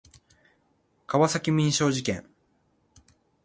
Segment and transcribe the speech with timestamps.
[1.05, 2.25] 川崎民商事件